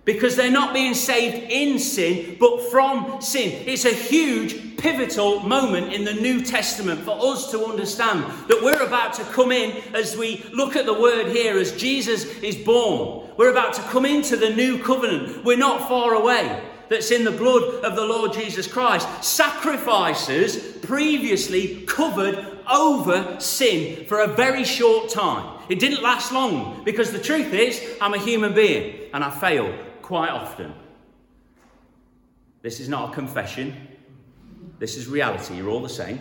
Because 0.05 0.37
they're 0.37 0.51
not 0.51 0.75
being 0.75 0.95
saved 0.95 1.51
in 1.51 1.79
sin, 1.79 2.37
but 2.39 2.61
from 2.71 3.21
sin. 3.21 3.63
It's 3.67 3.85
a 3.85 3.93
huge 3.93 4.77
pivotal 4.77 5.41
moment 5.41 5.95
in 5.95 6.05
the 6.05 6.13
New 6.13 6.43
Testament 6.43 7.01
for 7.01 7.17
us 7.19 7.51
to 7.53 7.65
understand 7.65 8.25
that 8.49 8.63
we're 8.63 8.83
about 8.83 9.15
to 9.15 9.25
come 9.25 9.51
in 9.51 9.83
as 9.95 10.17
we 10.17 10.45
look 10.53 10.77
at 10.77 10.85
the 10.85 10.93
word 10.93 11.29
here 11.29 11.59
as 11.59 11.73
Jesus 11.77 12.27
is 12.41 12.57
born. 12.57 13.31
We're 13.39 13.51
about 13.51 13.73
to 13.75 13.83
come 13.83 14.05
into 14.05 14.37
the 14.37 14.51
new 14.51 14.83
covenant. 14.83 15.43
We're 15.45 15.57
not 15.57 15.89
far 15.89 16.15
away. 16.15 16.63
That's 16.91 17.11
in 17.11 17.25
the 17.25 17.31
blood 17.31 17.63
of 17.83 17.97
the 17.97 18.05
Lord 18.05 18.35
Jesus 18.35 18.67
Christ. 18.67 19.09
Sacrifices 19.25 20.77
previously 20.83 21.83
covered 21.87 22.59
over 22.71 23.41
sin 23.41 24.05
for 24.05 24.21
a 24.21 24.27
very 24.27 24.65
short 24.65 25.09
time. 25.09 25.59
It 25.71 25.79
didn't 25.79 26.03
last 26.03 26.31
long 26.31 26.85
because 26.85 27.11
the 27.11 27.19
truth 27.19 27.55
is, 27.55 27.83
I'm 28.03 28.13
a 28.13 28.19
human 28.19 28.53
being 28.53 29.09
and 29.15 29.25
I 29.25 29.31
fail 29.31 29.75
quite 30.05 30.29
often. 30.29 30.75
This 32.61 32.79
is 32.79 32.91
not 32.91 33.11
a 33.11 33.15
confession. 33.15 33.75
This 34.79 34.99
is 34.99 35.09
reality. 35.09 35.57
You're 35.57 35.71
all 35.71 35.81
the 35.81 35.89
same. 35.89 36.21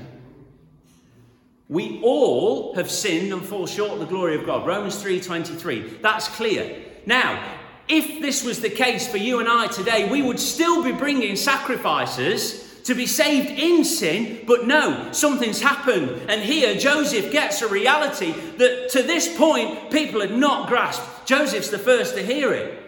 We 1.68 2.00
all 2.02 2.76
have 2.76 2.90
sinned 2.90 3.34
and 3.34 3.44
fall 3.44 3.68
short 3.68 3.92
of 3.92 4.00
the 4.00 4.06
glory 4.06 4.36
of 4.36 4.46
God. 4.46 4.66
Romans 4.66 4.96
3:23. 5.04 6.02
That's 6.02 6.30
clear. 6.30 6.78
Now, 7.06 7.44
if 7.90 8.22
this 8.22 8.42
was 8.42 8.62
the 8.62 8.70
case 8.70 9.06
for 9.06 9.18
you 9.18 9.42
and 9.42 9.50
I 9.50 9.68
today, 9.68 10.10
we 10.10 10.22
would 10.22 10.40
still 10.40 10.82
be 10.82 10.94
bringing 10.94 11.36
sacrifices 11.36 12.64
to 12.86 12.96
be 12.96 13.06
saved 13.06 13.50
in 13.50 13.84
sin, 13.84 14.44
but 14.48 14.66
no, 14.66 15.12
something's 15.12 15.60
happened. 15.60 16.22
And 16.30 16.42
here 16.42 16.76
Joseph 16.76 17.34
gets 17.34 17.62
a 17.62 17.68
reality 17.68 18.32
that 18.58 18.90
to 18.92 19.04
this 19.04 19.36
point 19.38 19.92
people 19.92 20.22
had 20.22 20.38
not 20.38 20.70
grasped. 20.70 21.26
Joseph's 21.26 21.70
the 21.70 21.80
first 21.80 22.16
to 22.16 22.24
hear 22.24 22.54
it. 22.54 22.83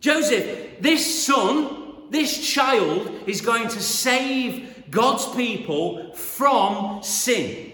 Joseph, 0.00 0.80
this 0.80 1.24
son, 1.24 2.10
this 2.10 2.46
child 2.46 3.10
is 3.26 3.40
going 3.40 3.68
to 3.68 3.80
save 3.80 4.90
God's 4.90 5.26
people 5.36 6.12
from 6.14 7.02
sin. 7.02 7.72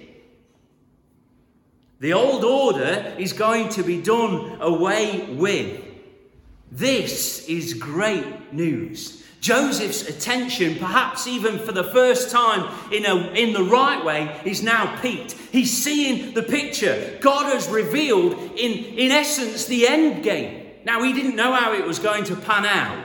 The 1.99 2.13
old 2.13 2.45
order 2.45 3.15
is 3.19 3.33
going 3.33 3.71
to 3.71 3.83
be 3.83 4.03
done 4.03 4.61
away 4.61 5.27
with. 5.31 5.83
This 6.71 7.49
is 7.49 7.73
great 7.73 8.53
news. 8.53 9.25
Joseph's 9.41 10.09
attention, 10.09 10.75
perhaps 10.75 11.27
even 11.27 11.59
for 11.61 11.73
the 11.73 11.85
first 11.85 12.31
time 12.31 12.69
in, 12.93 13.07
a, 13.07 13.17
in 13.33 13.53
the 13.53 13.63
right 13.63 14.05
way, 14.05 14.41
is 14.45 14.63
now 14.63 15.01
peaked. 15.01 15.33
He's 15.53 15.73
seeing 15.73 16.35
the 16.35 16.43
picture. 16.43 17.17
God 17.21 17.53
has 17.53 17.69
revealed, 17.69 18.33
in, 18.57 18.73
in 18.99 19.13
essence, 19.13 19.67
the 19.67 19.87
end 19.87 20.25
game. 20.25 20.66
Now, 20.87 21.03
he 21.03 21.13
didn't 21.13 21.35
know 21.35 21.53
how 21.53 21.73
it 21.73 21.85
was 21.85 21.99
going 21.99 22.23
to 22.25 22.37
pan 22.37 22.65
out, 22.65 23.05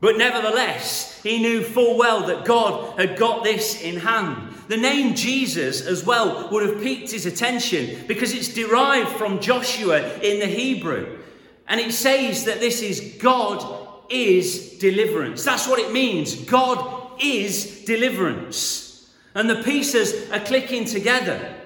but 0.00 0.16
nevertheless, 0.16 1.20
he 1.24 1.42
knew 1.42 1.60
full 1.60 1.98
well 1.98 2.24
that 2.28 2.44
God 2.44 3.00
had 3.00 3.18
got 3.18 3.42
this 3.42 3.82
in 3.82 3.96
hand. 3.96 4.54
The 4.68 4.76
name 4.76 5.16
Jesus 5.16 5.84
as 5.84 6.06
well 6.06 6.48
would 6.52 6.64
have 6.64 6.80
piqued 6.80 7.10
his 7.10 7.26
attention 7.26 8.04
because 8.06 8.32
it's 8.32 8.54
derived 8.54 9.08
from 9.08 9.40
Joshua 9.40 10.20
in 10.20 10.38
the 10.38 10.46
Hebrew. 10.46 11.18
And 11.66 11.80
it 11.80 11.92
says 11.92 12.44
that 12.44 12.60
this 12.60 12.80
is 12.80 13.16
God 13.20 14.04
is 14.08 14.78
deliverance. 14.78 15.44
That's 15.44 15.66
what 15.66 15.80
it 15.80 15.92
means. 15.92 16.44
God 16.44 17.20
is 17.20 17.84
deliverance. 17.86 19.10
And 19.34 19.50
the 19.50 19.64
pieces 19.64 20.30
are 20.30 20.38
clicking 20.38 20.84
together 20.84 21.56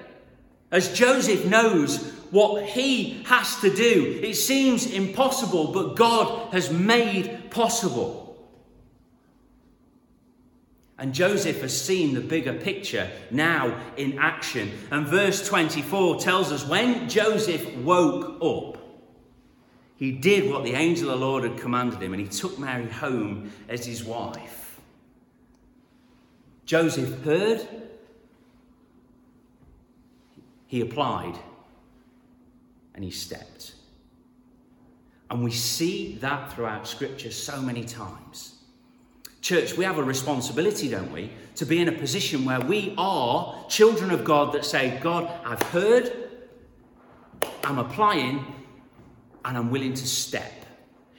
as 0.71 0.91
Joseph 0.91 1.45
knows 1.45 2.13
what 2.33 2.65
he 2.65 3.21
has 3.25 3.57
to 3.61 3.69
do. 3.69 4.19
It 4.23 4.33
seems 4.33 4.87
impossible, 4.87 5.71
but 5.71 5.95
God 5.95 6.51
has 6.51 6.71
made 6.71 7.51
possible. 7.51 8.43
And 10.97 11.13
Joseph 11.13 11.61
has 11.61 11.79
seen 11.79 12.15
the 12.15 12.21
bigger 12.21 12.53
picture 12.53 13.07
now 13.29 13.79
in 13.97 14.17
action. 14.17 14.71
And 14.89 15.05
verse 15.05 15.47
24 15.47 16.21
tells 16.21 16.51
us 16.51 16.67
when 16.67 17.07
Joseph 17.07 17.75
woke 17.77 18.41
up, 18.41 18.81
he 19.95 20.11
did 20.11 20.51
what 20.51 20.63
the 20.63 20.73
angel 20.73 21.11
of 21.11 21.19
the 21.19 21.25
Lord 21.25 21.43
had 21.43 21.57
commanded 21.57 22.01
him, 22.01 22.15
and 22.15 22.21
he 22.21 22.27
took 22.27 22.57
Mary 22.57 22.87
home 22.87 23.51
as 23.69 23.85
his 23.85 24.03
wife. 24.03 24.81
Joseph 26.65 27.23
heard, 27.23 27.67
he 30.65 30.81
applied, 30.81 31.37
and 32.95 33.03
he 33.03 33.11
stepped. 33.11 33.73
And 35.29 35.43
we 35.43 35.51
see 35.51 36.17
that 36.21 36.53
throughout 36.53 36.87
Scripture 36.87 37.31
so 37.31 37.61
many 37.61 37.83
times. 37.83 38.59
Church, 39.41 39.75
we 39.75 39.83
have 39.83 39.97
a 39.97 40.03
responsibility, 40.03 40.89
don't 40.89 41.11
we, 41.11 41.31
to 41.55 41.65
be 41.65 41.79
in 41.81 41.89
a 41.89 41.91
position 41.91 42.45
where 42.45 42.61
we 42.61 42.93
are 42.97 43.65
children 43.67 44.11
of 44.11 44.23
God 44.23 44.53
that 44.53 44.63
say, 44.63 44.99
God, 45.01 45.29
I've 45.43 45.61
heard, 45.63 46.13
I'm 47.63 47.77
applying, 47.77 48.45
and 49.43 49.57
I'm 49.57 49.69
willing 49.69 49.93
to 49.95 50.07
step. 50.07 50.65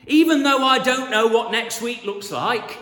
Even 0.07 0.43
though 0.43 0.63
I 0.63 0.79
don't 0.79 1.11
know 1.11 1.27
what 1.27 1.51
next 1.53 1.83
week 1.83 2.05
looks 2.05 2.31
like, 2.31 2.79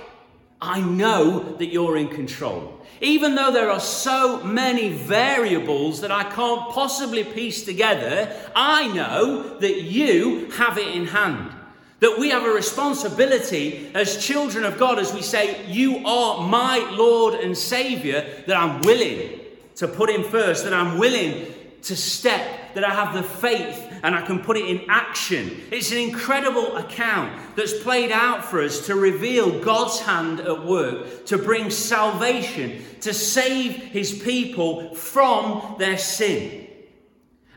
I 0.63 0.81
know 0.81 1.57
that 1.57 1.67
you're 1.67 1.97
in 1.97 2.09
control. 2.09 2.81
Even 3.01 3.35
though 3.35 3.51
there 3.51 3.69
are 3.69 3.81
so 3.81 4.45
many 4.45 4.91
variables 4.91 6.01
that 6.03 6.13
I 6.13 6.23
can't 6.23 6.71
possibly 6.71 7.25
piece 7.25 7.65
together, 7.65 8.33
I 8.55 8.87
know 8.87 9.59
that 9.59 9.83
you 9.83 10.49
have 10.53 10.79
it 10.79 10.87
in 10.95 11.07
hand. 11.07 11.51
That 11.99 12.17
we 12.19 12.31
have 12.31 12.45
a 12.45 12.51
responsibility 12.51 13.91
as 13.93 14.25
children 14.25 14.65
of 14.65 14.79
God 14.79 15.01
as 15.01 15.13
we 15.13 15.23
say, 15.23 15.67
You 15.67 16.07
are 16.07 16.47
my 16.47 16.79
Lord 16.93 17.35
and 17.35 17.59
Saviour, 17.59 18.23
that 18.47 18.57
I'm 18.57 18.83
willing 18.83 19.41
to 19.77 19.89
put 19.89 20.11
Him 20.11 20.23
first, 20.23 20.63
that 20.63 20.75
I'm 20.75 20.97
willing 20.97 21.52
to 21.83 21.97
step, 21.97 22.75
that 22.75 22.85
I 22.85 22.95
have 22.95 23.15
the 23.15 23.23
faith 23.23 23.93
and 24.03 24.15
I 24.15 24.23
can 24.23 24.41
put 24.41 24.57
it 24.57 24.67
in 24.67 24.89
action. 24.89 25.61
It's 25.71 25.93
an 25.93 25.99
incredible 25.99 26.77
account 26.77 27.57
that's 27.57 27.83
played 27.83 28.11
out 28.11 28.45
for 28.45 28.63
us 28.63 28.87
to 28.87 28.95
reveal 28.95 29.61
God's 29.63 30.01
hand 30.01 30.41
at 30.41 30.65
work, 30.65 31.27
to 31.27 31.39
bring 31.39 31.71
salvation, 31.71 32.85
to 33.01 33.13
save 33.13 33.77
his 33.77 34.13
people 34.23 34.95
from 34.95 35.77
their 35.79 35.99
sin. 35.99 36.69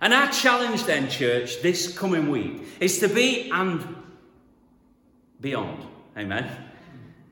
And 0.02 0.14
our 0.14 0.32
challenge 0.32 0.84
then, 0.84 1.10
church, 1.10 1.62
this 1.62 1.98
coming 1.98 2.30
week 2.30 2.64
is 2.80 3.00
to 3.00 3.08
be 3.08 3.50
and 3.52 3.96
beyond, 5.40 5.84
amen, 6.18 6.50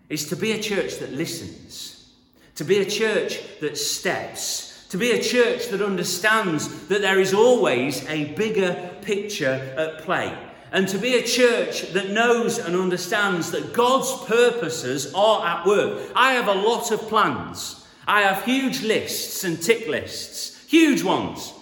is 0.10 0.27
to 0.29 0.36
be 0.36 0.53
a 0.53 0.62
church 0.62 0.97
that 0.99 1.12
listens, 1.12 2.13
to 2.56 2.63
be 2.63 2.77
a 2.79 2.86
church 2.86 3.39
that 3.60 3.77
steps 3.77 4.72
to 4.93 4.97
be 4.99 5.10
a 5.10 5.23
church 5.23 5.69
that 5.69 5.82
understands 5.82 6.86
that 6.86 7.01
there 7.01 7.19
is 7.19 7.34
always 7.34 8.08
a 8.10 8.25
bigger 8.36 8.91
picture 9.01 9.73
at 9.75 9.97
play. 10.03 10.38
And 10.71 10.88
to 10.89 10.99
be 10.99 11.15
a 11.15 11.23
church 11.23 11.93
that 11.93 12.12
knows 12.12 12.60
and 12.60 12.75
understands 12.75 13.49
that 13.49 13.73
God's 13.73 14.13
purposes 14.25 15.12
are 15.15 15.43
at 15.47 15.65
work. 15.65 16.12
I 16.15 16.34
have 16.34 16.47
a 16.47 16.53
lot 16.53 16.91
of 16.91 16.99
plans. 17.10 17.88
I 18.06 18.21
have 18.21 18.45
huge 18.45 18.84
lists 18.84 19.43
and 19.43 19.60
tick 19.60 19.88
lists, 19.88 20.63
huge 20.67 21.01
ones. 21.01 21.56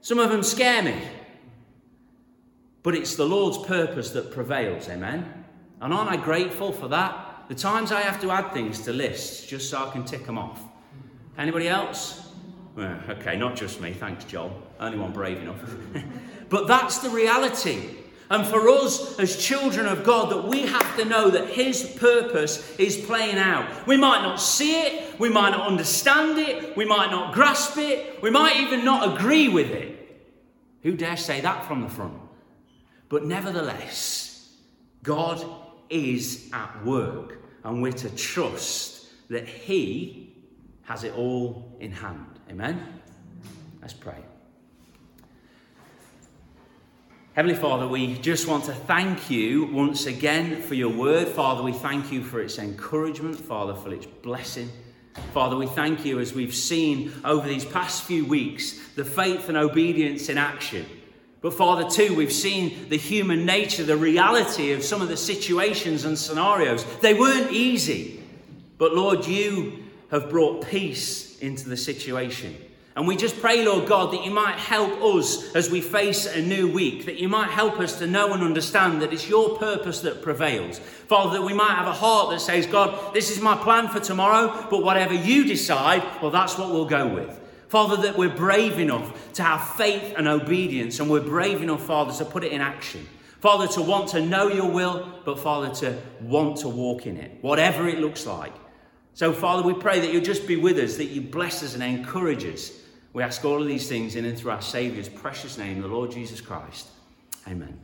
Some 0.00 0.20
of 0.20 0.30
them 0.30 0.44
scare 0.44 0.84
me. 0.84 1.02
But 2.84 2.94
it's 2.94 3.16
the 3.16 3.26
Lord's 3.26 3.58
purpose 3.66 4.10
that 4.10 4.30
prevails, 4.30 4.88
amen? 4.88 5.44
And 5.80 5.92
aren't 5.92 6.10
I 6.10 6.18
grateful 6.18 6.70
for 6.70 6.86
that? 6.86 7.46
The 7.48 7.56
times 7.56 7.90
I 7.90 8.02
have 8.02 8.20
to 8.20 8.30
add 8.30 8.52
things 8.52 8.78
to 8.82 8.92
lists 8.92 9.44
just 9.44 9.70
so 9.70 9.88
I 9.88 9.90
can 9.90 10.04
tick 10.04 10.24
them 10.24 10.38
off. 10.38 10.62
Anybody 11.36 11.66
else? 11.66 12.29
Well, 12.76 13.00
okay, 13.08 13.36
not 13.36 13.56
just 13.56 13.80
me, 13.80 13.92
thanks, 13.92 14.24
Joel. 14.24 14.62
Only 14.78 14.98
one 14.98 15.12
brave 15.12 15.38
enough. 15.38 15.58
but 16.48 16.68
that's 16.68 16.98
the 16.98 17.10
reality. 17.10 17.96
And 18.30 18.46
for 18.46 18.68
us 18.68 19.18
as 19.18 19.36
children 19.36 19.86
of 19.86 20.04
God, 20.04 20.30
that 20.30 20.46
we 20.46 20.60
have 20.60 20.96
to 20.96 21.04
know 21.04 21.30
that 21.30 21.48
His 21.48 21.82
purpose 21.98 22.78
is 22.78 22.96
playing 22.96 23.38
out. 23.38 23.88
We 23.88 23.96
might 23.96 24.22
not 24.22 24.40
see 24.40 24.82
it, 24.82 25.18
we 25.18 25.28
might 25.28 25.50
not 25.50 25.66
understand 25.66 26.38
it, 26.38 26.76
we 26.76 26.84
might 26.84 27.10
not 27.10 27.34
grasp 27.34 27.76
it, 27.76 28.22
we 28.22 28.30
might 28.30 28.56
even 28.58 28.84
not 28.84 29.16
agree 29.16 29.48
with 29.48 29.70
it. 29.70 29.96
Who 30.82 30.96
dare 30.96 31.16
say 31.16 31.40
that 31.40 31.66
from 31.66 31.82
the 31.82 31.88
front? 31.88 32.14
But 33.08 33.24
nevertheless, 33.24 34.54
God 35.02 35.44
is 35.90 36.48
at 36.52 36.84
work, 36.84 37.42
and 37.64 37.82
we're 37.82 37.92
to 37.92 38.10
trust 38.10 39.06
that 39.28 39.48
He 39.48 40.36
has 40.82 41.02
it 41.02 41.14
all 41.14 41.76
in 41.80 41.90
hand. 41.90 42.29
Amen? 42.50 43.00
Let's 43.80 43.94
pray. 43.94 44.16
Heavenly 47.34 47.54
Father, 47.54 47.86
we 47.86 48.18
just 48.18 48.48
want 48.48 48.64
to 48.64 48.72
thank 48.72 49.30
you 49.30 49.66
once 49.66 50.06
again 50.06 50.60
for 50.60 50.74
your 50.74 50.88
word. 50.88 51.28
Father, 51.28 51.62
we 51.62 51.72
thank 51.72 52.10
you 52.10 52.24
for 52.24 52.40
its 52.40 52.58
encouragement, 52.58 53.38
Father, 53.38 53.74
for 53.74 53.94
its 53.94 54.04
blessing. 54.04 54.68
Father, 55.32 55.56
we 55.56 55.66
thank 55.66 56.04
you 56.04 56.18
as 56.18 56.34
we've 56.34 56.54
seen 56.54 57.12
over 57.24 57.46
these 57.46 57.64
past 57.64 58.02
few 58.02 58.24
weeks 58.24 58.80
the 58.96 59.04
faith 59.04 59.48
and 59.48 59.56
obedience 59.56 60.28
in 60.28 60.36
action 60.36 60.86
But 61.40 61.54
Father, 61.54 61.88
too, 61.88 62.16
we've 62.16 62.32
seen 62.32 62.88
the 62.88 62.98
human 62.98 63.46
nature, 63.46 63.84
the 63.84 63.96
reality 63.96 64.72
of 64.72 64.82
some 64.82 65.00
of 65.00 65.08
the 65.08 65.16
situations 65.16 66.04
and 66.04 66.18
scenarios. 66.18 66.84
They 67.00 67.14
weren't 67.14 67.52
easy. 67.52 68.24
But 68.76 68.94
Lord, 68.94 69.24
you 69.24 69.84
have 70.10 70.28
brought 70.28 70.66
peace 70.66 71.29
into 71.40 71.68
the 71.68 71.76
situation. 71.76 72.56
And 72.96 73.06
we 73.06 73.16
just 73.16 73.40
pray, 73.40 73.64
Lord 73.64 73.88
God, 73.88 74.12
that 74.12 74.24
you 74.24 74.32
might 74.32 74.56
help 74.56 75.00
us 75.02 75.54
as 75.54 75.70
we 75.70 75.80
face 75.80 76.26
a 76.26 76.42
new 76.42 76.70
week, 76.70 77.06
that 77.06 77.18
you 77.18 77.28
might 77.28 77.50
help 77.50 77.78
us 77.78 77.98
to 78.00 78.06
know 78.06 78.32
and 78.32 78.42
understand 78.42 79.00
that 79.00 79.12
it's 79.12 79.28
your 79.28 79.56
purpose 79.58 80.00
that 80.00 80.22
prevails. 80.22 80.80
Father, 80.80 81.38
that 81.38 81.46
we 81.46 81.54
might 81.54 81.76
have 81.76 81.86
a 81.86 81.92
heart 81.92 82.30
that 82.30 82.40
says, 82.40 82.66
God, 82.66 83.14
this 83.14 83.30
is 83.30 83.40
my 83.40 83.56
plan 83.56 83.88
for 83.88 84.00
tomorrow, 84.00 84.66
but 84.70 84.82
whatever 84.82 85.14
you 85.14 85.44
decide, 85.44 86.02
well, 86.20 86.32
that's 86.32 86.58
what 86.58 86.70
we'll 86.70 86.84
go 86.84 87.06
with. 87.06 87.40
Father, 87.68 87.96
that 88.02 88.18
we're 88.18 88.28
brave 88.28 88.80
enough 88.80 89.32
to 89.34 89.44
have 89.44 89.76
faith 89.76 90.14
and 90.16 90.26
obedience, 90.26 90.98
and 90.98 91.08
we're 91.08 91.20
brave 91.20 91.62
enough, 91.62 91.84
Father, 91.84 92.12
to 92.12 92.24
put 92.24 92.42
it 92.42 92.50
in 92.50 92.60
action. 92.60 93.06
Father, 93.38 93.68
to 93.68 93.82
want 93.82 94.08
to 94.10 94.20
know 94.20 94.48
your 94.48 94.70
will, 94.70 95.20
but 95.24 95.38
Father, 95.38 95.72
to 95.76 95.96
want 96.20 96.58
to 96.58 96.68
walk 96.68 97.06
in 97.06 97.16
it, 97.16 97.38
whatever 97.40 97.88
it 97.88 98.00
looks 98.00 98.26
like. 98.26 98.52
So, 99.14 99.32
Father, 99.32 99.62
we 99.62 99.74
pray 99.74 100.00
that 100.00 100.12
you'll 100.12 100.22
just 100.22 100.46
be 100.46 100.56
with 100.56 100.78
us, 100.78 100.96
that 100.96 101.06
you 101.06 101.20
bless 101.20 101.62
us 101.62 101.74
and 101.74 101.82
encourage 101.82 102.44
us. 102.44 102.72
We 103.12 103.22
ask 103.22 103.44
all 103.44 103.60
of 103.60 103.66
these 103.66 103.88
things 103.88 104.16
in 104.16 104.24
and 104.24 104.38
through 104.38 104.52
our 104.52 104.62
Saviour's 104.62 105.08
precious 105.08 105.58
name, 105.58 105.82
the 105.82 105.88
Lord 105.88 106.10
Jesus 106.10 106.40
Christ. 106.40 106.88
Amen. 107.48 107.78